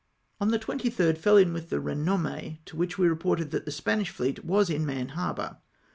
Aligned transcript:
On 0.39 0.49
the 0.49 0.57
23rd 0.57 1.19
fell 1.19 1.37
in 1.37 1.53
with 1.53 1.69
the 1.69 1.79
Renomme, 1.79 2.57
to 2.65 2.75
which 2.75 2.97
we 2.97 3.07
reported 3.07 3.51
that 3.51 3.65
the 3.65 3.71
Spanish 3.71 4.09
fleet 4.09 4.43
was 4.43 4.71
in 4.71 4.83
Mahon 4.83 5.09
harbour. 5.09 5.57